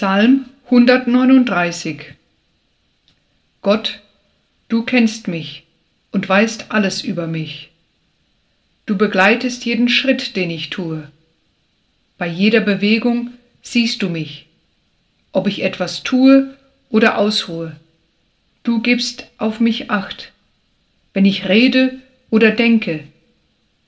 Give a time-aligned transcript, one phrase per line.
[0.00, 2.14] Psalm 139
[3.60, 4.00] Gott,
[4.70, 5.64] du kennst mich
[6.10, 7.68] und weißt alles über mich.
[8.86, 11.06] Du begleitest jeden Schritt, den ich tue.
[12.16, 14.46] Bei jeder Bewegung siehst du mich,
[15.32, 16.56] ob ich etwas tue
[16.88, 17.76] oder ausruhe.
[18.62, 20.32] Du gibst auf mich acht.
[21.12, 21.98] Wenn ich rede
[22.30, 23.04] oder denke,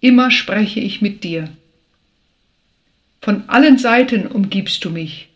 [0.00, 1.50] immer spreche ich mit dir.
[3.20, 5.27] Von allen Seiten umgibst du mich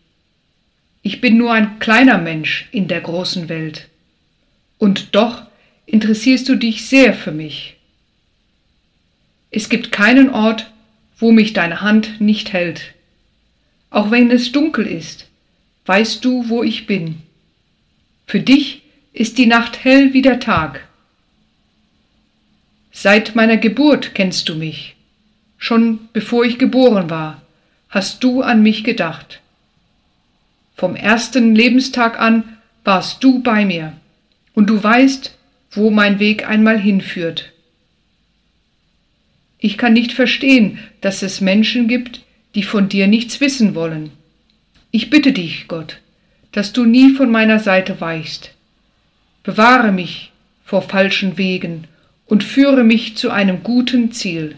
[1.03, 3.89] ich bin nur ein kleiner Mensch in der großen Welt.
[4.77, 5.43] Und doch
[5.85, 7.75] interessierst du dich sehr für mich.
[9.51, 10.71] Es gibt keinen Ort,
[11.17, 12.93] wo mich deine Hand nicht hält.
[13.89, 15.27] Auch wenn es dunkel ist,
[15.85, 17.21] weißt du, wo ich bin.
[18.25, 20.87] Für dich ist die Nacht hell wie der Tag.
[22.93, 24.95] Seit meiner Geburt kennst du mich.
[25.57, 27.41] Schon bevor ich geboren war,
[27.89, 29.41] hast du an mich gedacht.
[30.75, 33.93] Vom ersten Lebenstag an warst du bei mir
[34.53, 35.37] und du weißt,
[35.71, 37.51] wo mein Weg einmal hinführt.
[39.57, 42.21] Ich kann nicht verstehen, dass es Menschen gibt,
[42.55, 44.11] die von dir nichts wissen wollen.
[44.91, 46.01] Ich bitte dich, Gott,
[46.51, 48.51] dass du nie von meiner Seite weichst.
[49.43, 50.31] Bewahre mich
[50.63, 51.85] vor falschen Wegen
[52.25, 54.55] und führe mich zu einem guten Ziel.